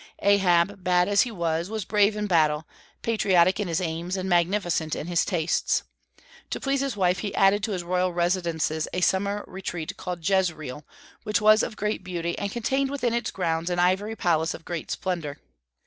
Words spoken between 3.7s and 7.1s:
aims, and magnificent in his tastes. To please his